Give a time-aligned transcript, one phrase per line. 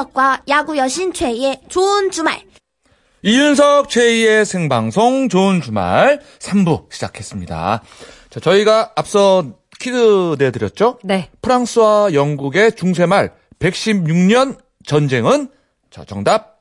[0.00, 2.38] 이윤석과 야구 여신 최희의 좋은 주말.
[3.22, 7.82] 이윤석 최희의 생방송 좋은 주말 3부 시작했습니다.
[8.28, 9.44] 자, 저희가 앞서
[9.80, 10.98] 퀴즈 내드렸죠?
[11.02, 11.30] 네.
[11.40, 15.48] 프랑스와 영국의 중세말 116년 전쟁은
[15.90, 16.60] 자, 정답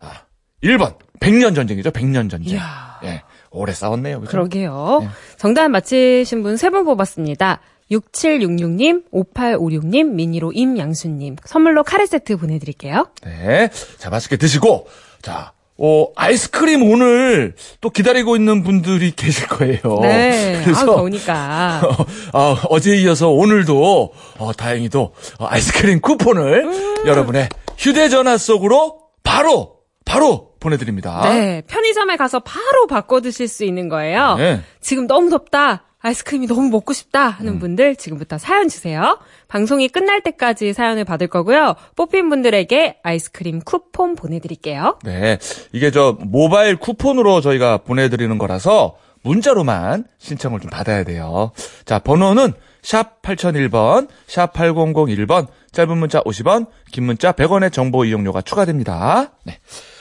[0.00, 0.22] 아,
[0.62, 1.90] 1번 100년 전쟁이죠.
[1.90, 2.54] 100년 전쟁.
[2.54, 3.00] 이야.
[3.04, 3.22] 예.
[3.50, 4.20] 오래 싸웠네요.
[4.20, 4.30] 그죠?
[4.30, 4.98] 그러게요.
[5.00, 5.08] 네.
[5.38, 7.60] 정답 맞히신 분 세 분 뽑았습니다.
[7.90, 11.36] 6766님, 5856님, 미니로 임양수님.
[11.44, 13.06] 선물로 카레 세트 보내드릴게요.
[13.24, 13.70] 네.
[13.98, 14.86] 자, 맛있게 드시고
[15.22, 19.80] 자, 어, 아이스크림 오늘 또 기다리고 있는 분들이 계실 거예요.
[20.02, 20.60] 네.
[20.60, 21.82] 아, 그래서 더우니까.
[22.32, 27.06] 어, 어제에 이어서 오늘도 어, 다행히도 어, 아이스크림 쿠폰을 음.
[27.06, 31.22] 여러분의 휴대전화 속으로 바로 바로 보내드립니다.
[31.24, 31.62] 네.
[31.66, 34.36] 편의점에 가서 바로 바꿔 드실 수 있는 거예요.
[34.36, 34.60] 네.
[34.80, 35.84] 지금 너무 덥다.
[36.04, 39.18] 아이스크림이 너무 먹고 싶다 하는 분들 지금부터 사연 주세요.
[39.48, 41.76] 방송이 끝날 때까지 사연을 받을 거고요.
[41.96, 44.98] 뽑힌 분들에게 아이스크림 쿠폰 보내드릴게요.
[45.02, 45.38] 네.
[45.72, 51.52] 이게 저 모바일 쿠폰으로 저희가 보내드리는 거라서 문자로만 신청을 좀 받아야 돼요.
[51.86, 52.52] 자, 번호는
[52.82, 59.30] 샵 8001번, 샵 8001번, 짧은 문자 50원, 긴 문자 100원의 정보 이용료가 추가됩니다.
[59.44, 59.58] 네.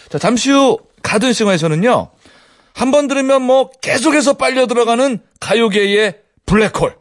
[0.10, 2.10] 자, 잠시 후 가든 싱어에서는요.
[2.74, 6.96] 한 번 들으면 뭐 계속해서 빨려 들어가는 가요계의 블랙홀.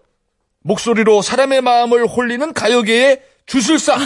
[0.65, 3.97] 목소리로 사람의 마음을 홀리는 가요계의 주술사.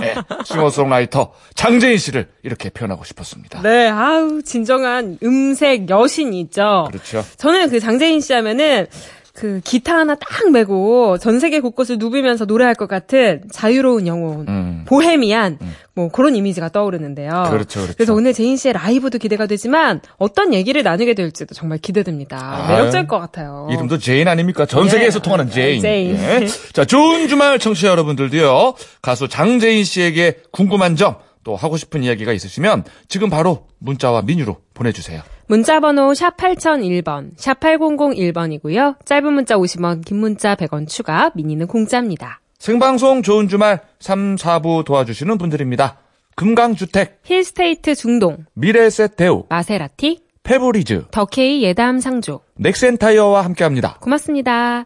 [0.00, 0.14] 네,
[0.46, 3.60] 싱어송라이터 장재인 씨를 이렇게 표현하고 싶었습니다.
[3.62, 6.88] 네, 아우, 진정한 음색 여신이죠.
[6.90, 7.24] 그렇죠.
[7.36, 8.86] 저는 그 장재인 씨 하면은
[9.38, 14.84] 그 기타 하나 딱 메고 전 세계 곳곳을 누비면서 노래할 것 같은 자유로운 영혼, 음.
[14.84, 15.60] 보헤미안,
[15.94, 17.44] 뭐 그런 이미지가 떠오르는데요.
[17.48, 17.94] 그렇죠, 그렇죠.
[18.00, 22.36] 그래서 오늘 제인 씨의 라이브도 기대가 되지만 어떤 얘기를 나누게 될지도 정말 기대됩니다.
[22.36, 23.68] 아, 매력적일 것 같아요.
[23.70, 24.66] 이름도 제인 아닙니까?
[24.66, 24.88] 전 예.
[24.88, 25.80] 세계에서 통하는 제인.
[25.82, 26.16] 제인.
[26.16, 26.48] 예.
[26.72, 28.74] 자, 좋은 주말 청취자 여러분들도요.
[29.02, 31.14] 가수 장재인 씨에게 궁금한 점,
[31.48, 35.22] 또 하고 싶은 이야기가 있으시면 지금 바로 문자와 미니로 보내주세요.
[35.46, 39.02] 문자 번호 샵 8001번, 샵 8001번이고요.
[39.06, 42.42] 짧은 문자 50원, 긴 문자 100원 추가, 미니는 공짜입니다.
[42.58, 45.96] 생방송 좋은 주말 3, 4부 도와주시는 분들입니다.
[46.36, 52.40] 금강주택, 힐스테이트 중동, 미래에셋 대우, 마세라티, 페브리즈, 더케이 예담 상조.
[52.56, 53.96] 넥센타이어와 함께합니다.
[54.00, 54.84] 고맙습니다.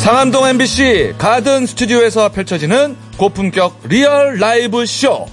[0.00, 5.26] 상암동 MBC 가든 스튜디오에서 펼쳐지는 고품격 real 라이브 쇼.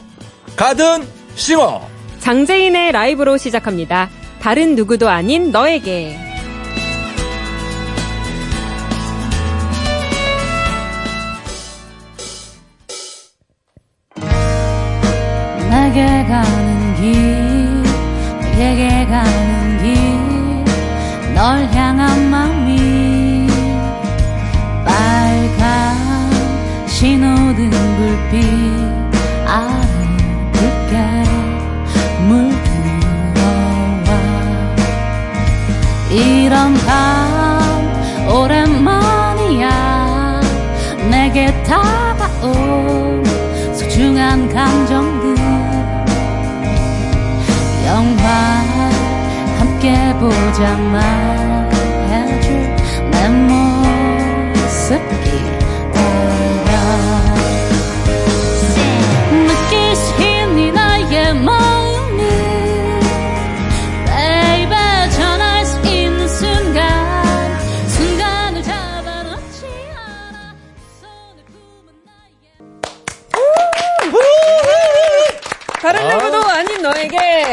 [0.57, 1.81] 가든 싱어.
[2.19, 4.09] 장재인의 라이브로 시작합니다.
[4.41, 6.17] 다른 누구도 아닌 너에게.
[15.69, 17.83] 내게 가는 길
[18.57, 20.27] 너에게 가는 길
[21.37, 22.56] 널 향한 마음
[27.57, 28.35] 신호등 불빛
[29.47, 29.89] 아래
[30.51, 30.93] 붉게
[32.27, 34.09] 물들어와.
[36.11, 39.65] 이런 밤 오랜만이야.
[41.09, 43.23] 내게 다가온
[43.73, 45.35] 소중한 감정들.
[47.87, 48.27] 영화
[49.57, 51.26] 함께 보자 말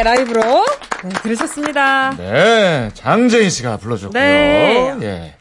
[0.04, 0.42] 라이브로
[1.02, 2.14] 네, 들으셨습니다.
[2.18, 4.22] 네, 장재인 씨가 불러줬고요.
[4.22, 4.94] 네.
[5.02, 5.34] 예.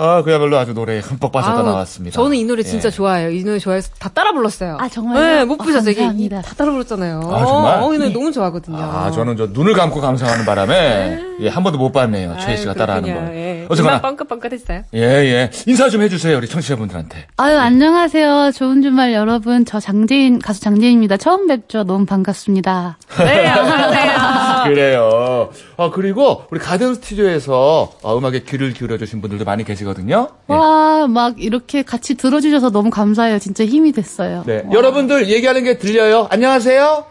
[0.00, 2.14] 아, 그야말로 아주 노래에 흠뻑 아우, 나왔습니다.
[2.14, 2.90] 저는 이 노래 진짜 예.
[2.90, 3.30] 좋아해요.
[3.30, 4.78] 이 노래 좋아해서 다 따라 불렀어요.
[4.80, 5.20] 아, 정말요?
[5.20, 5.90] 네, 못 어, 부르셨어요.
[5.90, 6.42] 이게 감사합니다.
[6.42, 7.20] 다 따라 불렀잖아요.
[7.32, 7.82] 아, 정말?
[7.82, 8.78] 어, 이 노래 너무 좋아하거든요.
[8.78, 12.36] 아, 저는 저 눈을 감고 감상하는 바람에 예, 한 번도 못 봤네요.
[12.40, 13.34] 최 씨가 따라 하는 거.
[13.34, 13.47] 예.
[13.68, 14.82] 어쨌거나 뻥긋뻥긋했어요.
[14.94, 15.50] 예, 예.
[15.66, 17.26] 인사 좀 해주세요, 우리 청취자분들한테.
[17.36, 18.52] 아유, 안녕하세요.
[18.54, 19.64] 좋은 주말 여러분.
[19.64, 21.16] 저 장재인, 가수 장재인입니다.
[21.16, 21.84] 처음 뵙죠.
[21.84, 22.98] 너무 반갑습니다.
[23.18, 24.64] 네, 안녕하세요.
[24.74, 25.50] 그래요.
[25.76, 30.28] 아, 그리고 우리 가든 스튜디오에서 어, 음악에 귀를 기울여주신 분들도 많이 계시거든요.
[30.50, 30.54] 예.
[30.54, 33.38] 와, 막 이렇게 같이 들어주셔서 너무 감사해요.
[33.38, 34.44] 진짜 힘이 됐어요.
[34.46, 34.64] 네.
[34.72, 36.26] 여러분들 얘기하는 게 들려요.
[36.30, 37.04] 안녕하세요.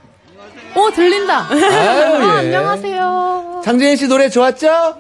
[0.76, 1.48] 오, 들린다.
[1.50, 2.24] 아유, 예.
[2.24, 3.62] 아, 안녕하세요.
[3.64, 4.96] 장재인 씨 노래 좋았죠?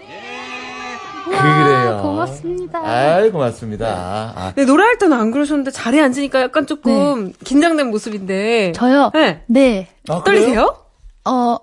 [1.30, 2.00] 그래요.
[2.02, 2.80] 고맙습니다.
[2.80, 4.34] 아이, 고맙습니다.
[4.36, 8.72] 아, 네, 노래할 때는 안 그러셨는데 자리에 앉으니까 약간 조금 긴장된 모습인데.
[8.74, 9.12] 저요?
[9.14, 9.44] 네.
[9.48, 9.88] 네.
[10.10, 10.24] 아?
[10.24, 10.76] 떨리세요?
[11.26, 11.58] 어,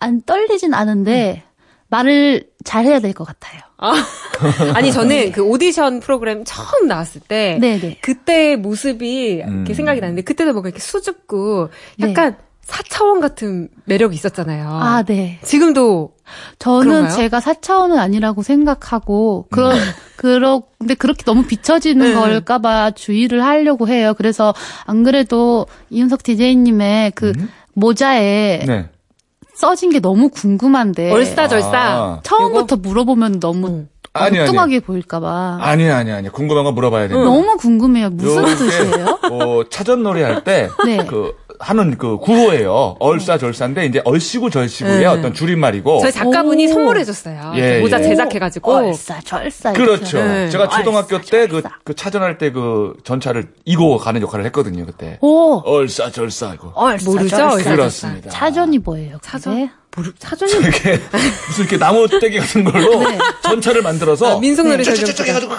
[0.00, 1.42] 안 떨리진 않은데,
[1.88, 3.60] 말을 잘해야 될 것 같아요.
[4.74, 7.98] 아니 저는 그 오디션 프로그램 처음 나왔을 때 네네.
[8.00, 9.56] 그때의 모습이 음.
[9.58, 11.68] 이렇게 생각이 나는데 그때도 뭔가 이렇게 수줍고
[12.00, 14.68] 약간 사차원 같은 매력이 있었잖아요.
[14.68, 15.38] 아, 네.
[15.44, 16.10] 지금도
[16.58, 17.16] 저는 그런가요?
[17.16, 19.82] 제가 4차원은 아니라고 생각하고, 그런, 음.
[20.16, 22.14] 그러, 근데 그렇게 너무 비춰지는 네.
[22.14, 24.14] 걸까 봐 주의를 하려고 해요.
[24.16, 24.52] 그래서
[24.84, 27.32] 안 그래도 이윤석 DJ님의 그
[27.74, 28.88] 모자에 네.
[29.54, 31.12] 써진 게 너무 궁금한데.
[31.12, 31.70] 얼싸절싸.
[31.72, 32.20] 아.
[32.24, 33.88] 처음부터 물어보면 너무 음.
[34.12, 34.44] 아니.
[34.44, 35.58] 뚱하게 보일까봐.
[35.60, 36.28] 아니, 아니, 아니.
[36.30, 37.22] 궁금한 거 물어봐야 돼요.
[37.22, 38.10] 너무 궁금해요.
[38.10, 39.18] 무슨 뜻이에요?
[39.30, 41.04] 어, 차전 놀이 할 때, 네.
[41.04, 42.96] 그, 하는 그 구호예요.
[42.98, 45.06] 얼싸절싸인데, 이제 얼씨구 절씨구의 네.
[45.06, 46.00] 어떤 줄임말이고.
[46.00, 46.68] 저희 작가분이 오.
[46.70, 47.52] 선물해 줬어요.
[47.56, 48.04] 예, 모자 예.
[48.04, 48.74] 제작해 가지고.
[48.74, 49.70] 얼싸, 절싸.
[49.72, 49.84] 이렇게.
[49.84, 50.18] 그렇죠.
[50.18, 50.48] 네.
[50.50, 55.18] 제가 초등학교 때 그, 그 차전할 때 그 전차를 이고 가는 역할을 했거든요, 그때.
[55.20, 56.72] 오, 얼싸절싸, 이거.
[56.74, 57.28] 얼싸, 모르죠?
[57.36, 57.54] 절싸.
[57.54, 57.70] 얼싸.
[57.70, 58.30] 그렇습니다.
[58.30, 59.18] 차전이 뭐예요?
[59.20, 59.68] 차전?
[59.96, 61.00] 모르, 차전이 이렇게
[61.48, 63.18] 무슨 이렇게 나무 떼기 같은 걸로 네.
[63.42, 65.54] 전차를 만들어서 아, 민속놀이 쫙쫙쫙 설정 해가지고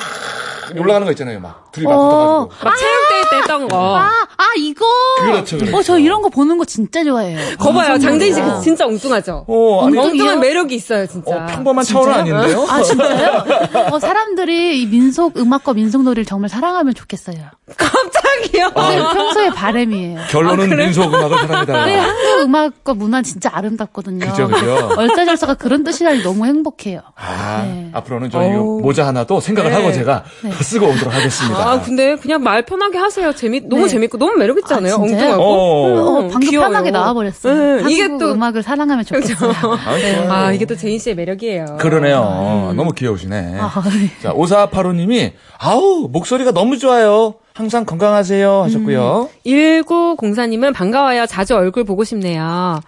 [0.76, 2.48] 올라가는 거 있잖아요, 막 둘이 막 어.
[2.48, 2.66] 붙어가지고.
[2.70, 3.98] 막 체육대회 때 했던 거.
[3.98, 4.06] 아,
[4.38, 4.86] 아, 이거!
[5.20, 5.78] 그렇죠, 그렇죠.
[5.78, 7.38] 어, 저 이런 거 보는 거 진짜 좋아해요.
[7.58, 7.98] 거봐요.
[8.00, 8.60] 장재인 씨 아.
[8.60, 9.46] 진짜 엉뚱하죠?
[9.48, 11.36] 어, 아니, 엉뚱- 엉뚱한 매력이 있어요, 진짜.
[11.36, 12.66] 어, 평범한 차원은 아닌데요?
[12.70, 13.44] 아, 진짜요?
[13.92, 17.38] 어, 사람들이 이 민속 음악과 민속놀이를 정말 사랑하면 좋겠어요.
[17.76, 18.70] 깜짝이야.
[18.70, 20.22] 네, 평소의 바람이에요.
[20.30, 21.86] 결론은 민속 음악을 사랑합니다.
[21.86, 24.26] 네, 한국 음악과 문화는 진짜 아름답거든요.
[24.28, 24.90] 그죠, 그죠.
[24.98, 27.02] 얼싸절싸가 그런 뜻이라니 너무 행복해요.
[27.16, 27.90] 아, 네.
[27.94, 28.82] 앞으로는 저희 어우.
[28.82, 29.78] 모자 하나도 생각을 네.
[29.78, 30.24] 하고 제가
[30.64, 31.58] 쓰고 오도록 하겠습니다.
[31.72, 33.34] 아, 근데 그냥 말 편하게 하세요.
[33.34, 33.90] 재밌, 너무 네.
[33.90, 34.94] 재밌고 너무 매력있지 않아요?
[34.94, 34.98] 아?
[34.98, 35.44] 엉뚱하고.
[35.44, 36.00] 어.
[36.00, 36.70] 어, 방금 귀여워요.
[36.70, 37.82] 편하게 나와버렸어요.
[37.84, 39.52] 네, 이게 또- 음악을 사랑하면 좋겠어요.
[39.86, 40.32] 아, 좋아요.
[40.32, 41.78] 아, 이게 또 제인 씨의 매력이에요.
[41.80, 42.74] 그러네요.
[42.76, 43.56] 너무 귀여우시네.
[43.60, 44.12] 아, 네.
[44.22, 47.36] 자, 5485님이, 아우, 목소리가 너무 좋아요.
[47.58, 48.62] 항상 건강하세요.
[48.64, 49.30] 하셨고요.
[49.44, 51.26] 1904님은 반가워요.
[51.26, 52.80] 자주 얼굴 보고 싶네요.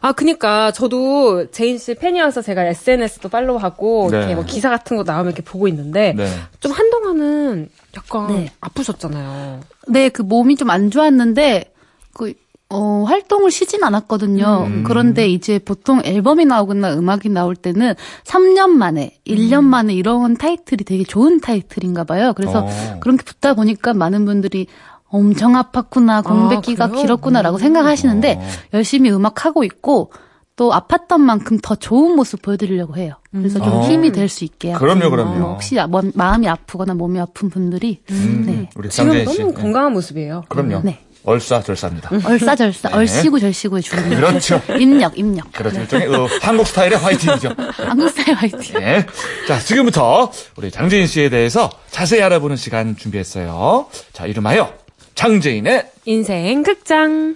[0.00, 4.18] 아, 그니까 저도 제인 씨 팬이어서 제가 SNS도 follow하고 네.
[4.18, 6.28] 이렇게 뭐 기사 같은 거 나오면 이렇게 보고 있는데 네.
[6.60, 8.50] 좀 한동안은 약간 네.
[8.60, 9.60] 아프셨잖아요.
[9.88, 11.72] 네, 그 몸이 좀 안 좋았는데,
[12.12, 12.34] 그,
[12.70, 14.64] 어, 활동을 쉬진 않았거든요.
[14.66, 14.84] 음.
[14.86, 17.94] 그런데 이제 보통 앨범이 나오거나 음악이 나올 때는
[18.24, 19.64] 3년 만에, 1년 음.
[19.66, 22.32] 만에 이런 타이틀이 되게 좋은 타이틀인가 봐요.
[22.34, 22.96] 그래서 어.
[23.00, 24.66] 그렇게 붙다 보니까 많은 분들이
[25.08, 27.02] 엄청 아팠구나, 공백기가 그래요?
[27.02, 28.42] 길었구나라고 생각하시는데 어.
[28.72, 30.10] 열심히 음악하고 있고
[30.56, 33.14] 또 아팠던 만큼 더 좋은 모습 보여드리려고 해요.
[33.30, 33.82] 그래서 좀 어.
[33.82, 34.72] 힘이 될 수 있게.
[34.72, 35.44] 그럼요, 어, 그럼요.
[35.52, 38.70] 혹시 아- 뭐- 마음이 아프거나 몸이 아픈 분들이 음, 네.
[38.74, 39.24] 우리 지금.
[39.24, 39.52] 너무 네.
[39.52, 40.44] 건강한 모습이에요.
[40.48, 40.80] 그럼요.
[40.82, 41.00] 네.
[41.24, 42.10] 얼싸절싸입니다.
[42.24, 42.94] 얼싸절싸, 네.
[42.94, 44.10] 얼씨구 절씨구의 줄임.
[44.10, 44.60] 그렇죠.
[44.78, 45.50] 입력, 입력.
[45.52, 45.80] 그렇죠.
[45.80, 47.54] 일종의 어, 한국 스타일의 화이팅이죠.
[47.76, 48.78] 한국 스타일 화이팅.
[48.78, 49.06] 네.
[49.48, 53.86] 자, 지금부터 우리 장재인 씨에 대해서 자세히 알아보는 시간 준비했어요.
[54.12, 54.72] 자, 이름하여
[55.14, 57.34] 장재인의 인생 극장.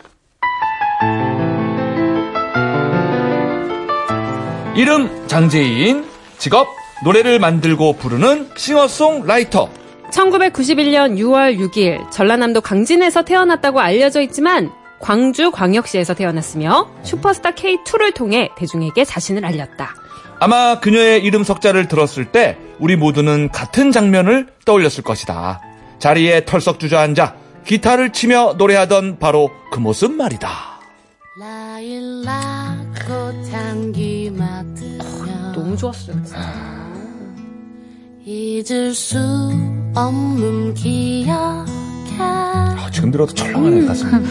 [4.76, 6.05] 이름 장재인,
[6.38, 6.69] 직업
[7.05, 9.70] 노래를 만들고 부르는 싱어송라이터.
[10.10, 14.70] 1991년 6월 6일 전라남도 강진에서 태어났다고 알려져 있지만
[15.00, 19.94] 광주 광역시에서 태어났으며 슈퍼스타 K2를 통해 대중에게 자신을 알렸다.
[20.40, 25.61] 아마 그녀의 이름 석자를 들었을 때 우리 모두는 같은 장면을 떠올렸을 것이다.
[25.99, 27.35] 자리에 털썩 주저앉아
[27.66, 30.49] 기타를 치며 노래하던 바로 그 모습 말이다.
[34.30, 36.16] 맡으며 너무 좋았어요.
[38.25, 39.18] 잊을 수
[40.07, 41.67] 없는 기억에
[42.21, 44.11] 아, 지금 들어도 철렁하네 가슴이.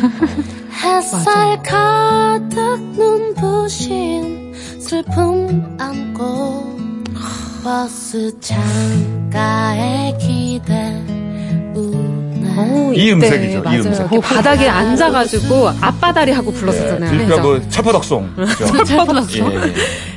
[0.84, 6.78] 햇살 가득 눈부신 슬픔 안고
[7.64, 11.17] 버스 창가에 기대
[12.64, 13.80] 우네 이 음색이죠, 이 맞아요.
[13.80, 14.12] 음색.
[14.12, 17.12] 이렇게 바닥에 앉아가지고 앞바다리 하고 불렀었잖아요.
[17.12, 17.42] 그러니까 그죠?
[17.42, 18.30] 그 철파덕송.
[18.86, 19.52] 철파덕송.
[19.54, 19.74] 예, 예.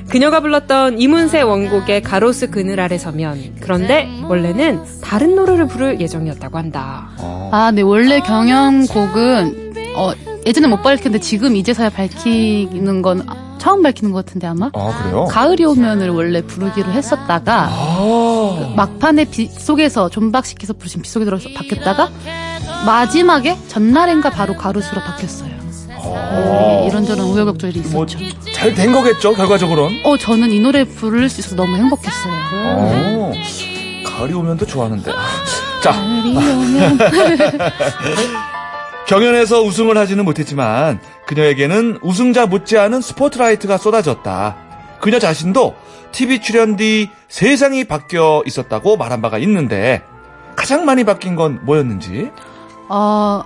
[0.08, 7.10] 그녀가 불렀던 이문세 원곡의 가로수 그늘 아래 서면 그런데 원래는 다른 노래를 부를 예정이었다고 한다.
[7.52, 7.82] 아, 네.
[7.82, 10.12] 원래 경연곡은, 어,
[10.46, 13.26] 예전에 못 밝혔는데 지금 이제서야 밝히는 건
[13.58, 14.70] 처음 밝히는 것 같은데 아마?
[14.72, 15.26] 아, 그래요?
[15.26, 18.72] 가을이 오면을 원래 부르기로 했었다가, 아.
[18.74, 22.08] 막판에 빗 속에서 존박시켜서 부르신 빗 속에 들어서 바뀌었다가,
[22.86, 25.50] 마지막에 전날인가 바로 가로수로 바뀌었어요.
[26.02, 28.24] 네, 이런저런 우여곡절이 뭐, 있었죠.
[28.54, 30.00] 잘된 거겠죠, 결과적으로는?
[30.04, 32.32] 어, 저는 이 노래 부를 수 있어서 너무 행복했어요.
[32.54, 33.32] 어.
[34.06, 35.10] 가을이 오면도 좋아하는데.
[35.12, 35.16] 아,
[35.82, 36.98] 자, 가을이 오면.
[39.10, 44.56] 경연에서 우승을 하지는 못했지만 그녀에게는 우승자 못지않은 스포트라이트가 쏟아졌다.
[45.00, 45.74] 그녀 자신도
[46.12, 50.04] TV 출연 뒤 세상이 바뀌어 있었다고 말한 바가 있는데
[50.54, 52.30] 가장 많이 바뀐 건 뭐였는지?
[52.88, 53.42] 어,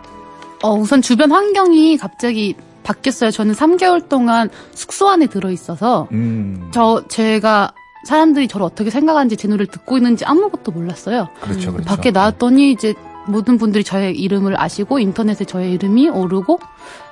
[0.62, 3.30] 어, 우선 주변 환경이 갑자기 바뀌었어요.
[3.30, 6.68] 저는 3개월 동안 숙소 안에 들어 있어서 음.
[6.74, 7.72] 저 제가
[8.06, 11.30] 사람들이 저를 어떻게 생각하는지 제 노래를 듣고 있는지 아무것도 몰랐어요.
[11.40, 11.88] 그렇죠, 그렇죠.
[11.88, 12.92] 밖에 나왔더니 이제
[13.26, 16.58] 모든 분들이 저의 이름을 아시고 인터넷에 저의 이름이 오르고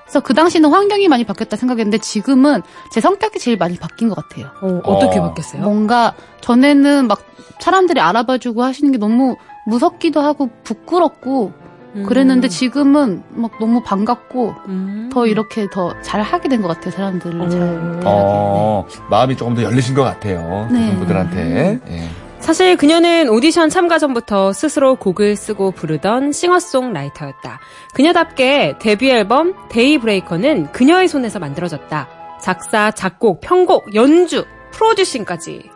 [0.05, 4.51] 그래서 그 당시는 환경이 많이 바뀌었다 생각했는데 지금은 제 성격이 제일 많이 바뀐 것 같아요.
[4.61, 5.23] 어, 어떻게 어.
[5.29, 5.63] 바뀌었어요?
[5.63, 7.23] 뭔가 전에는 막
[7.61, 11.53] 사람들이 알아봐주고 하시는 게 너무 무섭기도 하고 부끄럽고
[11.95, 12.05] 음.
[12.07, 15.11] 그랬는데 지금은 막 너무 반갑고 음.
[15.13, 17.69] 더 이렇게 더 잘하게 된 것 같아요 사람들을 잘 어.
[17.71, 18.01] 대하게.
[18.05, 20.69] 어, 마음이 조금 더 열리신 것 같아요.
[20.71, 20.91] 네.
[20.93, 21.81] 그분들한테.
[21.89, 22.09] 예.
[22.43, 27.61] 사실 그녀는 오디션 참가 전부터 스스로 곡을 쓰고 부르던 싱어송라이터였다.
[27.95, 32.09] 그녀답게 데뷔 앨범 Day Breaker는 그녀의 손에서 만들어졌다.
[32.43, 35.71] 작사, 작곡, 편곡, 연주, producing까지.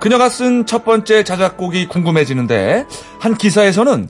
[0.00, 2.86] 그녀가 쓴 첫 번째 자작곡이 궁금해지는데
[3.20, 4.08] 한 기사에서는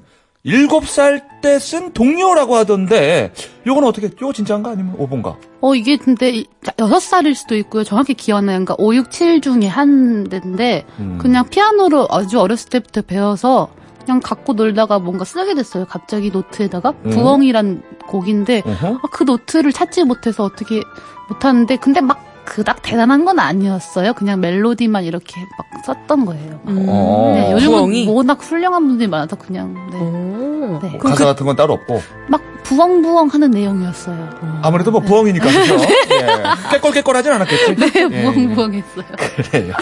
[0.48, 3.32] 7살 때 쓴 동요라고 하던데
[3.66, 5.36] 요건 어떻게 요거 진짜인가 아니면 오본가?
[5.60, 6.42] 어 이게 근데
[6.78, 10.84] 여섯 살일 수도 있고요 정확히 기억 안 나요 그러니까 5, 6, 7 중에 한 대인데
[10.98, 11.18] 음.
[11.20, 13.68] 그냥 피아노로 아주 어렸을 때부터 배워서
[14.04, 17.10] 그냥 갖고 놀다가 뭔가 쓰게 됐어요 갑자기 노트에다가 음.
[17.10, 18.62] 부엉이란 곡인데.
[18.64, 20.80] 아, 그 노트를 찾지 못해서 어떻게
[21.28, 24.14] 못하는데 근데 막 그닥 대단한 건 아니었어요.
[24.14, 26.60] 그냥 멜로디만 이렇게 막 썼던 거예요.
[26.64, 27.32] 어.
[27.34, 28.08] 네, 요즘은 부엉이?
[28.08, 29.98] 워낙 훌륭한 분들이 많아서 그냥 네.
[29.98, 30.78] 오.
[30.82, 30.98] 네.
[30.98, 34.60] 가사 같은 건 따로 없고 막 부엉부엉 하는 내용이었어요.
[34.62, 35.76] 아무래도 뭐 부엉이니까 그죠?
[36.10, 36.70] 예.
[36.72, 37.76] 깨꼴깨꼴하진 않았겠지?
[37.76, 39.04] 네, 예, 부엉부엉했어요.
[39.16, 39.74] 그래요.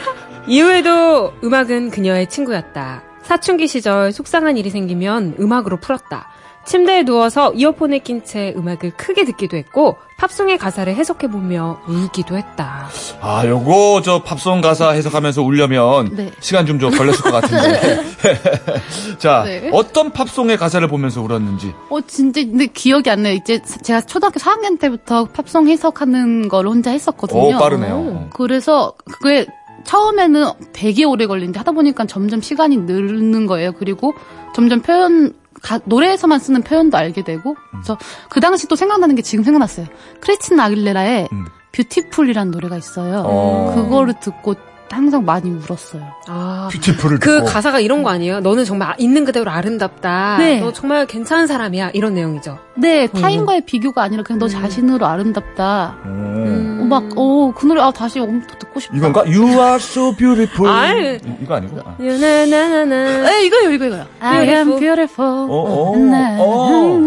[0.46, 3.02] 이후에도 음악은 그녀의 친구였다.
[3.22, 6.28] 사춘기 시절 속상한 일이 생기면 음악으로 풀었다.
[6.66, 12.88] 침대에 누워서 이어폰을 낀 채 음악을 크게 듣기도 했고 팝송의 가사를 해석해 보며 울기도 했다.
[13.20, 16.30] 아, 요거 저 팝송 가사 해석하면서 울려면 네.
[16.40, 18.00] 시간 좀 좀 걸렸을 것 같은데.
[19.18, 19.70] 자, 네.
[19.72, 21.72] 어떤 팝송의 가사를 보면서 울었는지.
[21.90, 23.34] 어, 진짜, 근데 기억이 안 나요.
[23.34, 27.56] 이제 제가 초등학교 4학년 때부터 팝송 해석하는 걸 혼자 했었거든요.
[27.56, 28.28] 오, 빠르네요.
[28.34, 29.46] 그래서 그게
[29.84, 33.72] 처음에는 되게 오래 걸리는데 하다 보니까 점점 시간이 줄는 거예요.
[33.72, 34.14] 그리고
[34.54, 37.56] 점점 표현, 가- 노래에서만 쓰는 표현도 알게 되고.
[37.70, 37.96] 그래서
[38.28, 39.86] 그 당시 또 생각나는 게 지금 생각났어요.
[40.20, 41.46] 크리스틴 아길레라의 음.
[41.72, 43.22] Beautiful이라는 노래가 있어요.
[43.26, 43.72] 어.
[43.74, 44.54] 그거를 듣고
[44.94, 46.02] 항상 많이 울었어요.
[46.28, 47.46] 아, Beautiful을 그 듣고.
[47.46, 48.40] 가사가 이런 거 아니에요?
[48.40, 50.36] 너는 정말 있는 그대로 아름답다.
[50.38, 50.60] 네.
[50.60, 51.90] 너 정말 괜찮은 사람이야.
[51.94, 52.58] 이런 내용이죠.
[52.76, 55.96] 네, 타인과의 비교가 아니라 그냥 너 자신으로 아름답다.
[56.04, 56.78] 음.
[56.82, 58.96] 어, 막, 어, 그 노래, 아, 다시 엄청 듣고 싶다.
[58.96, 59.20] 이건가?
[59.22, 60.70] You are so beautiful.
[60.72, 61.14] 아이.
[61.16, 61.80] 이- 이거 아니고.
[61.84, 61.94] 아.
[61.98, 63.30] 나나나나.
[63.32, 64.06] 에, 이거요, 이거, 이거요.
[64.20, 65.46] I am beautiful.
[65.50, 66.98] 어, 어, 나- 어.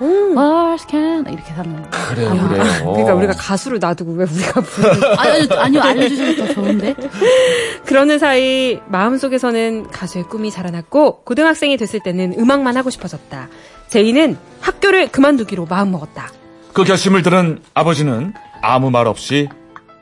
[0.00, 1.88] Words can 이렇게 하는 거.
[1.90, 2.64] 그래요, 그래요.
[2.94, 6.94] 그러니까 우리가 가수를 놔두고 왜 우리가 부르는 아니, 아니, 아니요, 알려주셔서 더 좋은데.
[7.84, 13.48] 그러는 사이 마음속에서는 가수의 꿈이 자라났고 고등학생이 됐을 때는 음악만 하고 싶어졌다.
[13.88, 16.28] 제이는 학교를 그만두기로 마음먹었다.
[16.72, 19.48] 그 결심을 들은 아버지는 아무 말 없이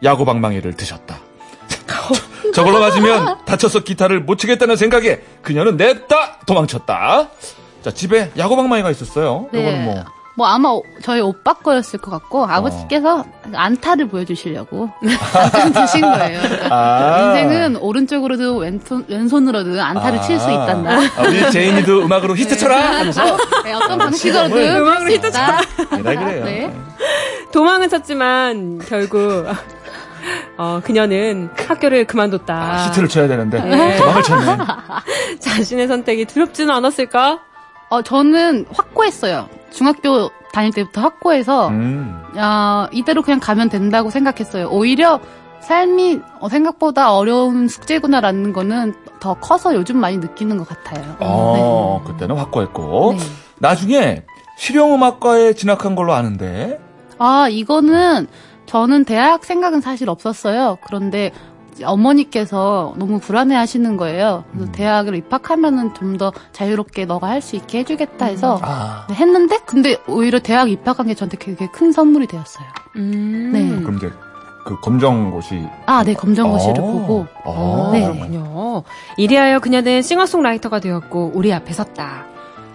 [0.03, 1.19] 야구방망이를 드셨다.
[2.55, 7.29] 저걸로 맞으면 다쳐서 기타를 못 치겠다는 생각에 그녀는 냅다 도망쳤다.
[7.87, 9.47] 자, 집에 야구방망이가 있었어요.
[9.53, 10.05] 이거는 뭐.
[10.35, 13.25] 뭐 아마 오- 저희 오빠 거였을 것 같고 아버지께서
[13.55, 14.91] 안타를 보여주시려고
[15.73, 16.41] 드신 거예요.
[16.43, 17.39] 그러니까 아.
[17.39, 20.91] 인생은 오른쪽으로도 왼손, 왼손으로도 안타를 칠수 있단다.
[21.17, 22.77] 아, 우리 제인이도 음악으로 히트 쳐라!
[22.99, 23.23] 하면서.
[23.65, 25.61] 네, 어떤 방식으로든 시간을 음악으로 히트 있다.
[26.03, 26.45] 네, 그래요.
[26.45, 26.77] 네.
[27.53, 29.47] 도망은 쳤지만 결국
[30.59, 32.53] 어, 그녀는 학교를 그만뒀다.
[32.55, 33.61] 아, 히트를 쳐야 되는데.
[33.63, 33.97] 네.
[33.97, 34.57] 도망을 쳤네.
[35.41, 37.41] 자신의 선택이 두렵지는 않았을까?
[37.89, 39.49] 어, 저는 확고했어요.
[39.71, 42.21] 중학교 다닐 때부터 확고해서 음.
[42.37, 44.69] 어, 이대로 그냥 가면 된다고 생각했어요.
[44.71, 45.21] 오히려
[45.61, 51.17] 삶이 어, 생각보다 어려운 숙제구나라는 거는 더 커서 요즘 많이 느끼는 것 같아요.
[51.21, 53.15] 어, 그때는 확고했고.
[53.19, 53.25] 네.
[53.59, 54.25] 나중에
[54.59, 56.81] 실용음악과에 진학한 걸로 아는데.
[57.19, 58.27] 아, 이거는
[58.67, 60.79] 저는 대학 생각은 사실 없었어요.
[60.87, 61.33] 그런데
[61.85, 64.45] 어머니께서 너무 불안해 하시는 거예요.
[64.53, 69.07] 그래서 대학을 입학하면은 좀 더 자유롭게 너가 할 수 있게 해주겠다 해서 아.
[69.09, 72.67] 네, 했는데 근데 오히려 대학 입학한 게 저한테 되게 큰 선물이 되었어요.
[72.97, 73.51] 음.
[73.53, 73.69] 네.
[73.83, 74.11] 그럼 이제
[74.65, 75.63] 그 검정고시.
[75.85, 76.83] 아, 네, 검정고시를 어.
[76.83, 77.91] 보고 어.
[77.93, 78.01] 네.
[78.03, 78.83] 그렇군요.
[79.19, 82.25] 이리하여 그녀는 싱어송라이터가 되었고 우리 앞에 섰다.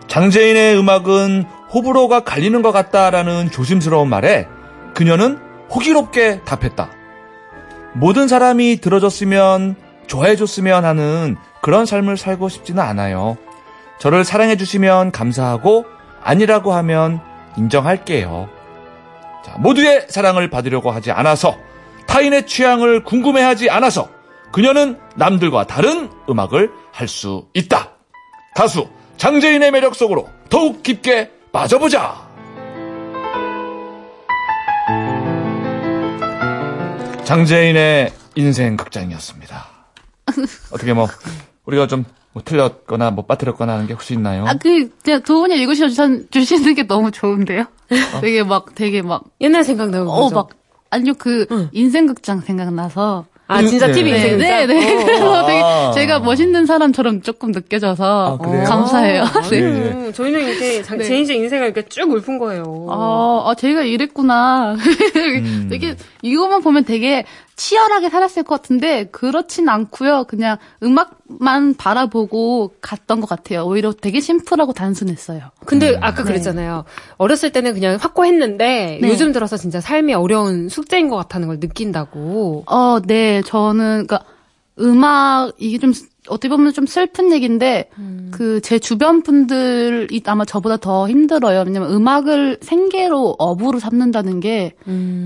[0.08, 4.48] 장재인의 음악은 호불호가 갈리는 것 같다라는 조심스러운 말에
[4.94, 5.40] 그녀는
[5.74, 6.90] 호기롭게 답했다.
[7.94, 9.76] 모든 사람이 들어줬으면
[10.08, 13.38] 좋아해줬으면 하는 그런 삶을 살고 싶지는 않아요.
[14.00, 15.86] 저를 사랑해주시면 감사하고
[16.24, 17.22] 아니라고 하면
[17.58, 18.50] 인정할게요.
[19.46, 21.58] 자, 모두의 사랑을 받으려고 하지 않아서
[22.08, 24.10] 타인의 취향을 궁금해하지 않아서
[24.52, 27.92] 그녀는 남들과 다른 음악을 할 수 있다.
[28.56, 32.31] 가수 장재인의 매력 속으로 더욱 깊게 빠져보자.
[37.32, 39.68] 장재인의 인생 극장이었습니다.
[40.72, 41.08] 어떻게 뭐
[41.66, 44.46] 우리가 좀 뭐 틀렸거나 뭐 빠뜨렸거나 하는 게 혹시 있나요?
[44.48, 45.88] 아, 그, 그냥 도훈이 읽으셔
[46.30, 47.66] 주시는 게 너무 좋은데요?
[48.22, 50.30] 되게 막, 되게 막, 옛날 생각나고 어?
[50.30, 50.50] 막,
[50.90, 53.26] 아니요, 그, 인생 극장 생각나서.
[53.52, 53.94] 아 진짜 네.
[53.94, 55.04] TV 네, 인생 네, 네.
[55.06, 55.92] 그래서 되게 아.
[55.94, 58.64] 제가 멋있는 사람처럼 조금 느껴져서 아, 그래요?
[58.64, 59.24] 감사해요.
[59.50, 59.60] 네.
[59.62, 61.04] 음, 저희는 이렇게 장- 네.
[61.04, 62.88] 제인 씨 인생을 이렇게 쭉 읊은 거예요.
[62.90, 64.76] 아, 아, 제가 이랬구나.
[65.16, 65.68] 음.
[65.70, 67.26] 되게, 이거만 보면 되게
[67.62, 73.66] 치열하게 살았을 것 같은데, 그렇진 않고요 그냥 음악만 바라보고 갔던 것 같아요.
[73.66, 75.42] 오히려 되게 심플하고 단순했어요.
[75.68, 76.86] 근데 아까 그랬잖아요.
[77.18, 79.08] 어렸을 때는 그냥 확고했는데 네.
[79.08, 82.64] 요즘 들어서 진짜 삶이 어려운 숙제인 것 같다는 걸 느낀다고.
[82.66, 84.26] 어, 네, 저는, 그니까,
[84.80, 85.94] 음악, 이게 좀,
[86.30, 87.92] 어떻게 보면 좀 슬픈 얘기인데,
[88.32, 91.64] 그, 제 주변 분들이 아마 저보다 더 힘들어요.
[91.68, 94.74] 왜냐면 음악을 생계로, 업으로 삼는다는 게,